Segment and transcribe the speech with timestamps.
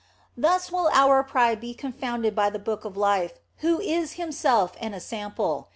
[0.35, 4.95] Thus will our pride be confounded by the Book of Life, who is Himself an
[4.95, 5.69] ensample.